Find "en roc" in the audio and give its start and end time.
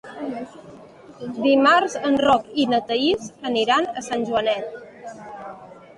2.09-2.49